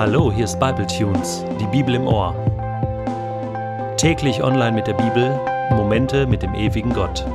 [0.00, 2.32] Hallo, hier ist Bible Tunes, die Bibel im Ohr.
[3.98, 5.38] Täglich online mit der Bibel,
[5.76, 7.26] Momente mit dem ewigen Gott.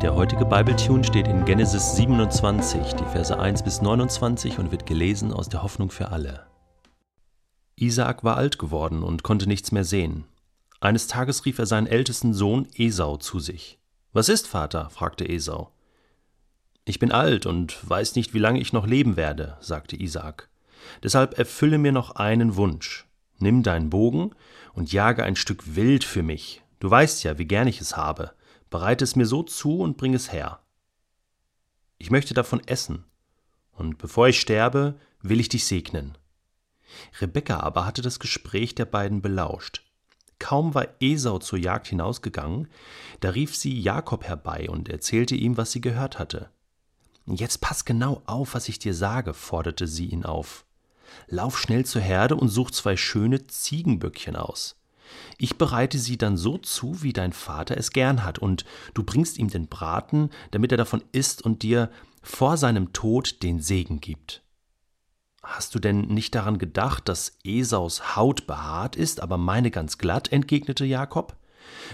[0.00, 4.86] Der heutige Bible Tune steht in Genesis 27, die Verse 1 bis 29 und wird
[4.86, 6.46] gelesen aus der Hoffnung für alle.
[7.76, 10.24] Isaak war alt geworden und konnte nichts mehr sehen.
[10.80, 13.78] Eines Tages rief er seinen ältesten Sohn Esau zu sich.
[14.14, 14.88] Was ist, Vater?
[14.88, 15.70] fragte Esau.
[16.86, 20.48] Ich bin alt und weiß nicht, wie lange ich noch leben werde, sagte Isaak.
[21.02, 23.06] Deshalb erfülle mir noch einen Wunsch.
[23.38, 24.30] Nimm deinen Bogen
[24.72, 26.62] und jage ein Stück Wild für mich.
[26.80, 28.32] Du weißt ja, wie gern ich es habe.
[28.70, 30.60] Bereite es mir so zu und bring es her.
[31.98, 33.04] Ich möchte davon essen,
[33.72, 36.18] und bevor ich sterbe, will ich dich segnen.
[37.20, 39.82] Rebekka aber hatte das Gespräch der beiden belauscht.
[40.38, 42.68] Kaum war Esau zur Jagd hinausgegangen,
[43.20, 46.50] da rief sie Jakob herbei und erzählte ihm, was sie gehört hatte.
[47.26, 50.63] Jetzt pass genau auf, was ich dir sage, forderte sie ihn auf.
[51.28, 54.76] Lauf schnell zur Herde und such zwei schöne Ziegenböckchen aus.
[55.38, 59.38] Ich bereite sie dann so zu, wie dein Vater es gern hat, und du bringst
[59.38, 61.90] ihm den Braten, damit er davon isst und dir
[62.22, 64.42] vor seinem Tod den Segen gibt.
[65.42, 70.32] Hast du denn nicht daran gedacht, dass Esaus Haut behaart ist, aber meine ganz glatt?
[70.32, 71.36] entgegnete Jakob.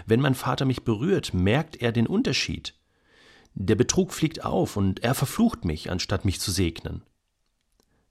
[0.07, 2.75] Wenn mein Vater mich berührt, merkt er den Unterschied.
[3.55, 7.03] Der Betrug fliegt auf, und er verflucht mich, anstatt mich zu segnen.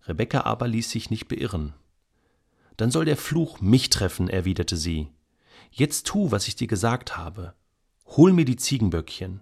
[0.10, 1.74] Rebekka aber ließ sich nicht beirren.
[2.78, 5.10] Dann soll der Fluch mich treffen, erwiderte sie.
[5.72, 7.54] Jetzt tu, was ich dir gesagt habe.
[8.08, 9.42] Hol mir die Ziegenböckchen.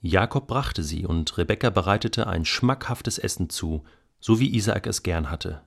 [0.00, 3.82] Jakob brachte sie, und Rebekka bereitete ein schmackhaftes Essen zu,
[4.20, 5.62] so wie Isaak es gern hatte.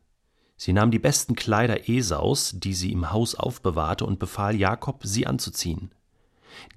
[0.56, 5.28] Sie nahm die besten Kleider Esaus, die sie im Haus aufbewahrte, und befahl Jakob, sie
[5.28, 5.92] anzuziehen.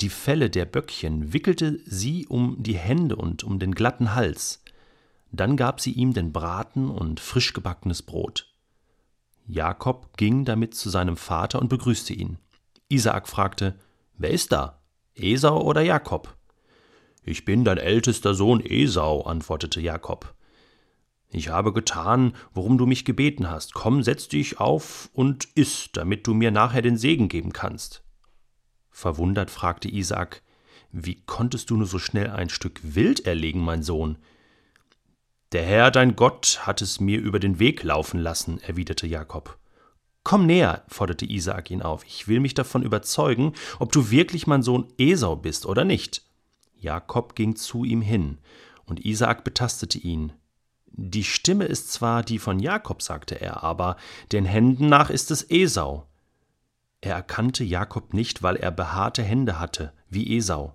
[0.00, 4.63] Die Felle der Böckchen wickelte sie um die Hände und um den glatten Hals,
[5.40, 8.52] dann gab sie ihm den Braten und frisch gebackenes Brot.
[9.46, 12.38] Jakob ging damit zu seinem Vater und begrüßte ihn.
[12.88, 13.78] Isaak fragte:
[14.16, 14.82] Wer ist da?
[15.14, 16.36] Esau oder Jakob?
[17.22, 20.34] Ich bin dein ältester Sohn Esau, antwortete Jakob.
[21.30, 23.74] Ich habe getan, worum du mich gebeten hast.
[23.74, 28.04] Komm, setz dich auf und iss, damit du mir nachher den Segen geben kannst.
[28.90, 30.42] Verwundert fragte Isaak:
[30.92, 34.18] Wie konntest du nur so schnell ein Stück Wild erlegen, mein Sohn?
[35.54, 39.56] Der Herr dein Gott hat es mir über den Weg laufen lassen, erwiderte Jakob.
[40.24, 44.64] Komm näher, forderte Isaak ihn auf, ich will mich davon überzeugen, ob du wirklich mein
[44.64, 46.22] Sohn Esau bist oder nicht.
[46.74, 48.38] Jakob ging zu ihm hin,
[48.84, 50.32] und Isaak betastete ihn.
[50.86, 53.96] Die Stimme ist zwar die von Jakob, sagte er, aber
[54.32, 56.08] den Händen nach ist es Esau.
[57.00, 60.74] Er erkannte Jakob nicht, weil er behaarte Hände hatte, wie Esau.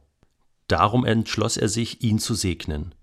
[0.70, 2.96] Darum entschloss er sich, ihn zu segnen.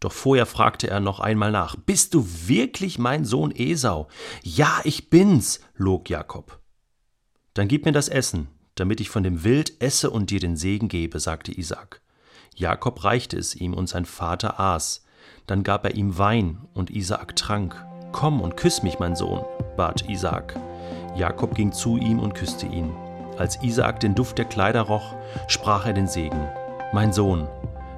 [0.00, 4.08] Doch vorher fragte er noch einmal nach: Bist du wirklich mein Sohn Esau?
[4.42, 6.60] Ja, ich bin's, log Jakob.
[7.54, 10.88] Dann gib mir das Essen, damit ich von dem Wild esse und dir den Segen
[10.88, 12.00] gebe, sagte Isaak.
[12.54, 15.04] Jakob reichte es ihm und sein Vater aß.
[15.46, 17.84] Dann gab er ihm Wein und Isaak trank.
[18.12, 19.44] Komm und küss mich, mein Sohn,
[19.76, 20.58] bat Isaak.
[21.16, 22.92] Jakob ging zu ihm und küsste ihn.
[23.36, 25.14] Als Isaak den Duft der Kleider roch,
[25.46, 26.48] sprach er den Segen:
[26.92, 27.48] Mein Sohn,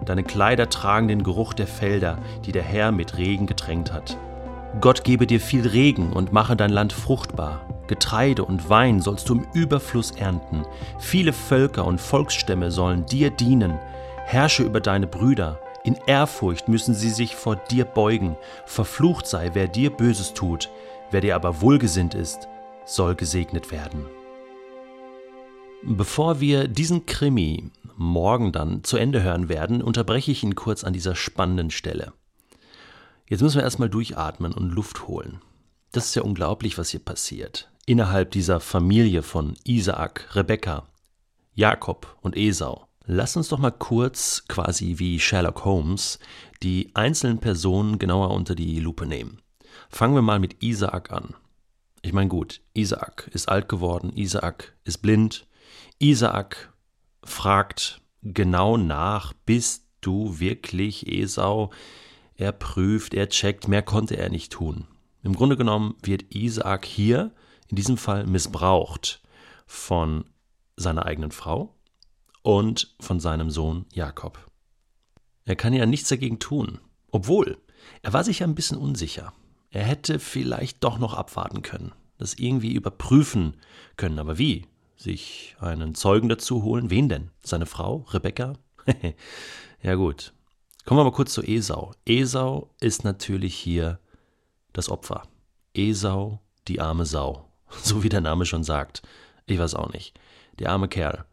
[0.07, 4.17] Deine Kleider tragen den Geruch der Felder, die der Herr mit Regen getränkt hat.
[4.81, 7.61] Gott gebe dir viel Regen und mache dein Land fruchtbar.
[7.89, 10.65] Getreide und Wein sollst du im Überfluss ernten.
[11.01, 13.79] Viele Völker und Volksstämme sollen dir dienen.
[14.25, 15.59] Herrsche über deine Brüder.
[15.83, 18.37] In Ehrfurcht müssen sie sich vor dir beugen.
[18.65, 20.71] Verflucht sei, wer dir Böses tut.
[21.11, 22.47] Wer dir aber wohlgesinnt ist,
[22.85, 24.07] soll gesegnet werden.
[25.83, 30.95] Bevor wir diesen Krimi morgen dann zu Ende hören werden, unterbreche ich ihn kurz an
[30.95, 32.15] dieser spannenden Stelle.
[33.29, 35.41] Jetzt müssen wir erstmal durchatmen und Luft holen.
[35.93, 37.71] Das ist ja unglaublich, was hier passiert.
[37.85, 40.87] Innerhalb dieser Familie von Isaak, Rebekka,
[41.55, 42.87] Jakob und Esau.
[43.05, 46.19] Lass uns doch mal kurz, quasi wie Sherlock Holmes,
[46.63, 49.43] die einzelnen Personen genauer unter die Lupe nehmen.
[49.91, 51.35] Fangen wir mal mit Isaak an.
[52.03, 55.47] Ich meine, gut, Isaak ist alt geworden, Isaak ist blind,
[55.99, 56.73] Isaak
[57.25, 61.71] fragt genau nach, bist du wirklich Esau?
[62.37, 64.87] Er prüft, er checkt, mehr konnte er nicht tun.
[65.23, 67.33] Im Grunde genommen wird Isaak hier
[67.69, 69.23] in diesem Fall missbraucht
[69.67, 70.25] von
[70.77, 71.75] seiner eigenen Frau
[72.43, 74.51] und von seinem Sohn Jakob.
[75.45, 76.79] Er kann ja nichts dagegen tun,
[77.11, 77.59] obwohl
[78.03, 79.33] er war sich ja ein bisschen unsicher.
[79.71, 83.57] Er hätte vielleicht doch noch abwarten können, das irgendwie überprüfen
[83.97, 84.67] können, aber wie?
[85.01, 86.91] Sich einen Zeugen dazu holen.
[86.91, 87.31] Wen denn?
[87.43, 88.53] Seine Frau, Rebecca?
[89.83, 90.33] ja gut.
[90.85, 91.93] Kommen wir mal kurz zu Esau.
[92.07, 93.99] Esau ist natürlich hier
[94.73, 95.23] das Opfer.
[95.75, 97.47] Esau die arme Sau.
[97.83, 99.03] So wie der Name schon sagt.
[99.47, 100.19] Ich weiß auch nicht.
[100.59, 101.25] Der arme Kerl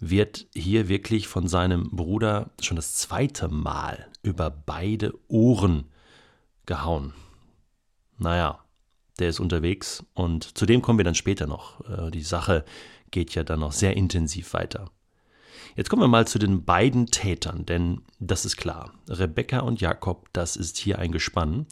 [0.00, 5.84] wird hier wirklich von seinem Bruder schon das zweite Mal über beide Ohren
[6.66, 7.14] gehauen.
[8.18, 8.58] Naja,
[9.18, 11.80] der ist unterwegs und zu dem kommen wir dann später noch.
[11.88, 12.64] Äh, die Sache
[13.10, 14.90] geht ja dann noch sehr intensiv weiter.
[15.76, 18.94] Jetzt kommen wir mal zu den beiden Tätern, denn das ist klar.
[19.08, 21.66] Rebecca und Jakob, das ist hier ein Gespann.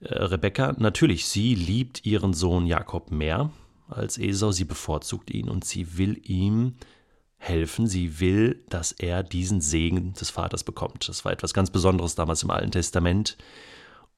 [0.00, 3.50] Äh, Rebecca, natürlich, sie liebt ihren Sohn Jakob mehr
[3.88, 6.74] als Esau, sie bevorzugt ihn und sie will ihm
[7.36, 11.08] helfen, sie will, dass er diesen Segen des Vaters bekommt.
[11.08, 13.36] Das war etwas ganz Besonderes damals im Alten Testament.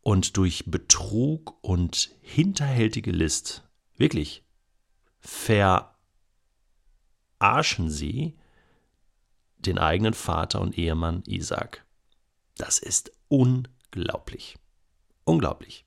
[0.03, 3.65] Und durch Betrug und hinterhältige List,
[3.97, 4.45] wirklich,
[7.39, 8.35] verarschen sie
[9.59, 11.85] den eigenen Vater und Ehemann Isaac.
[12.57, 14.57] Das ist unglaublich.
[15.25, 15.85] Unglaublich.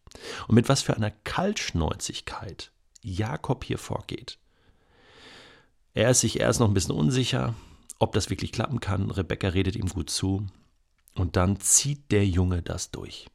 [0.47, 4.37] Und mit was für einer Kaltschnäuzigkeit Jakob hier vorgeht.
[5.93, 7.55] Er ist sich erst noch ein bisschen unsicher,
[7.99, 9.11] ob das wirklich klappen kann.
[9.11, 10.45] Rebecca redet ihm gut zu.
[11.15, 13.27] Und dann zieht der Junge das durch.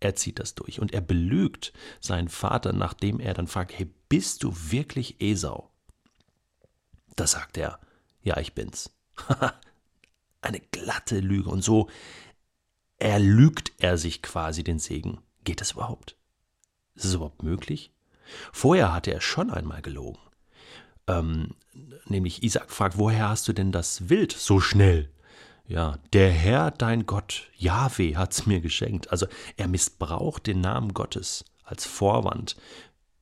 [0.00, 0.80] Er zieht das durch.
[0.80, 5.73] Und er belügt seinen Vater, nachdem er dann fragt: Hey, bist du wirklich Esau?
[7.16, 7.78] Da sagt er:
[8.22, 8.90] Ja, ich bin's.
[10.40, 11.50] Eine glatte Lüge.
[11.50, 11.88] Und so
[12.98, 15.18] erlügt er sich quasi den Segen.
[15.44, 16.16] Geht das überhaupt?
[16.94, 17.92] Ist es überhaupt möglich?
[18.52, 20.18] Vorher hatte er schon einmal gelogen.
[21.06, 21.54] Ähm,
[22.06, 25.10] nämlich Isaac fragt, woher hast du denn das Wild so schnell?
[25.66, 29.10] Ja, der Herr, dein Gott, Yahweh, hat's mir geschenkt.
[29.10, 29.26] Also
[29.56, 32.56] er missbraucht den Namen Gottes als Vorwand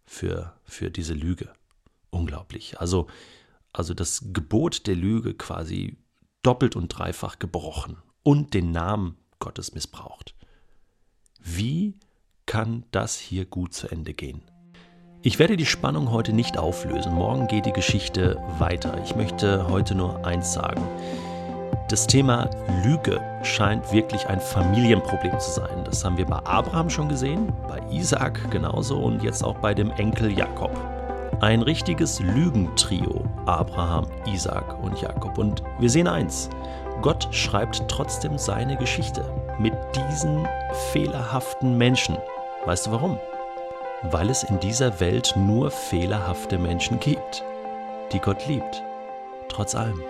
[0.07, 1.53] für, für diese Lüge.
[2.11, 2.81] Unglaublich.
[2.81, 3.07] Also,
[3.73, 5.99] also das Gebot der Lüge quasi
[6.43, 10.35] doppelt und dreifach gebrochen und den Namen Gottes missbraucht.
[11.41, 11.99] Wie
[12.47, 14.43] kann das hier gut zu Ende gehen?
[15.23, 17.15] Ich werde die Spannung heute nicht auflösen.
[17.15, 19.01] Morgen geht die Geschichte weiter.
[19.05, 20.83] Ich möchte heute nur eins sagen.
[21.89, 22.51] Das Thema
[22.85, 25.85] Lüge scheint wirklich ein Familienproblem zu sein.
[25.85, 29.91] Das haben wir bei Abraham schon gesehen, bei Isaac genauso und jetzt auch bei dem
[29.93, 30.92] Enkel Jakob.
[31.43, 35.37] Ein richtiges Lügentrio, Abraham, Isaac und Jakob.
[35.37, 36.49] Und wir sehen eins,
[37.03, 39.23] Gott schreibt trotzdem seine Geschichte
[39.59, 40.49] mit diesen
[40.93, 42.17] fehlerhaften Menschen.
[42.65, 43.19] Weißt du warum?
[44.11, 47.45] weil es in dieser Welt nur fehlerhafte Menschen gibt,
[48.13, 48.83] die Gott liebt,
[49.49, 50.01] trotz allem.